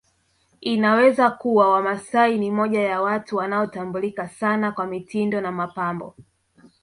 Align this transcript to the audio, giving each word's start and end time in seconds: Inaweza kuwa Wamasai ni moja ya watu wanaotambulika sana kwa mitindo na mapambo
Inaweza 0.61 1.29
kuwa 1.29 1.71
Wamasai 1.71 2.37
ni 2.37 2.51
moja 2.51 2.81
ya 2.81 3.01
watu 3.01 3.35
wanaotambulika 3.37 4.27
sana 4.27 4.71
kwa 4.71 4.87
mitindo 4.87 5.41
na 5.41 5.51
mapambo 5.51 6.15